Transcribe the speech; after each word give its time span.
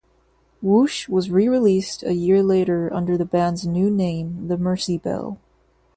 "Whoosh" 0.63 1.07
was 1.07 1.29
re-released 1.29 2.01
a 2.01 2.15
year 2.15 2.41
later 2.41 2.91
under 2.91 3.19
the 3.19 3.23
band's 3.23 3.67
new 3.67 3.91
name, 3.91 4.47
The 4.47 4.57
Mercy 4.57 4.97
Bell. 4.97 5.37